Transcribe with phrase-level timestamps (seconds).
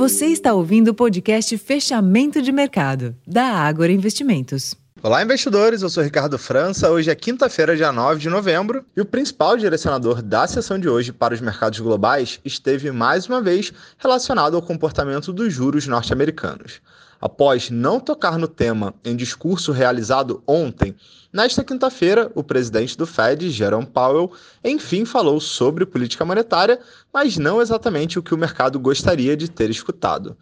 [0.00, 4.74] Você está ouvindo o podcast Fechamento de Mercado, da Ágora Investimentos.
[5.02, 5.82] Olá, investidores.
[5.82, 6.90] Eu sou Ricardo França.
[6.90, 11.12] Hoje é quinta-feira, dia 9 de novembro, e o principal direcionador da sessão de hoje
[11.12, 16.80] para os mercados globais esteve mais uma vez relacionado ao comportamento dos juros norte-americanos.
[17.20, 20.96] Após não tocar no tema em discurso realizado ontem,
[21.30, 24.32] nesta quinta-feira, o presidente do Fed, Jerome Powell,
[24.64, 26.80] enfim falou sobre política monetária,
[27.12, 30.34] mas não exatamente o que o mercado gostaria de ter escutado.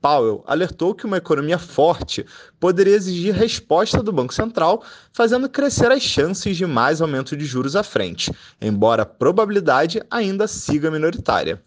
[0.00, 2.24] Powell alertou que uma economia forte
[2.60, 7.74] poderia exigir resposta do Banco Central, fazendo crescer as chances de mais aumento de juros
[7.74, 11.60] à frente, embora a probabilidade ainda siga minoritária.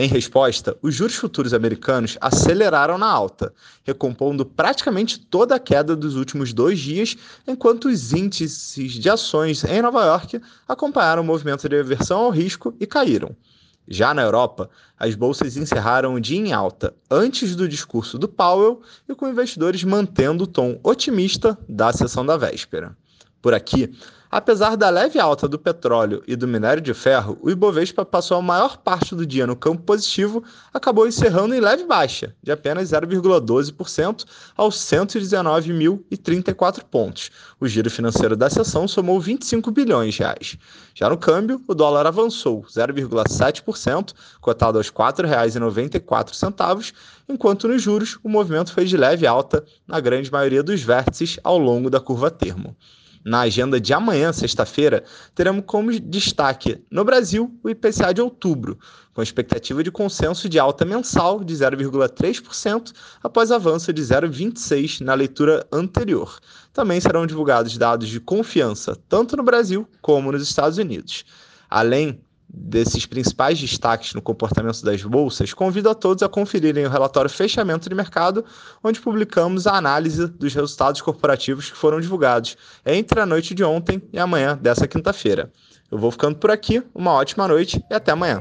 [0.00, 3.52] Em resposta, os juros futuros americanos aceleraram na alta,
[3.82, 7.16] recompondo praticamente toda a queda dos últimos dois dias,
[7.48, 12.72] enquanto os índices de ações em Nova York acompanharam o movimento de aversão ao risco
[12.78, 13.34] e caíram.
[13.88, 18.80] Já na Europa, as bolsas encerraram o dia em alta antes do discurso do Powell
[19.08, 22.96] e com investidores mantendo o tom otimista da sessão da véspera.
[23.42, 23.92] Por aqui,
[24.30, 28.42] Apesar da leve alta do petróleo e do minério de ferro, o Ibovespa passou a
[28.42, 34.26] maior parte do dia no campo positivo, acabou encerrando em leve baixa, de apenas 0,12%
[34.54, 37.30] aos 119.034 pontos.
[37.58, 40.58] O giro financeiro da sessão somou 25 bilhões de reais.
[40.94, 44.12] Já no câmbio, o dólar avançou 0,7%,
[44.42, 46.92] cotado aos R$ 4,94,
[47.26, 51.56] enquanto nos juros o movimento foi de leve alta na grande maioria dos vértices ao
[51.56, 52.76] longo da curva termo.
[53.28, 58.78] Na agenda de amanhã, sexta-feira, teremos como destaque no Brasil o IPCA de outubro,
[59.12, 62.90] com expectativa de consenso de alta mensal de 0,3%
[63.22, 66.38] após avanço de 0,26% na leitura anterior.
[66.72, 71.26] Também serão divulgados dados de confiança tanto no Brasil como nos Estados Unidos.
[71.68, 77.30] Além desses principais destaques no comportamento das bolsas, convido a todos a conferirem o relatório
[77.30, 78.44] Fechamento de Mercado,
[78.82, 82.56] onde publicamos a análise dos resultados corporativos que foram divulgados
[82.86, 85.52] entre a noite de ontem e amanhã dessa quinta-feira.
[85.90, 88.40] Eu vou ficando por aqui, uma ótima noite e até amanhã.